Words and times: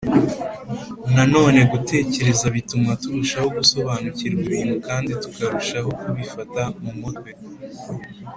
Nanone 1.15 1.59
gutekereza 1.71 2.45
bituma 2.55 2.91
turushaho 3.01 3.47
gusobanukirwa 3.57 4.39
ibintu 4.47 4.75
kandi 4.87 5.11
tukarushaho 5.21 5.89
kubifata 6.01 6.61
mu 6.83 6.91
mutwe 6.99 7.29